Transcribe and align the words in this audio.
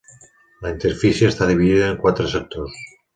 La 0.63 0.69
interfície 0.75 1.29
està 1.33 1.47
dividida 1.51 1.91
en 1.91 1.99
quatre 2.07 2.31
sectors. 2.33 2.81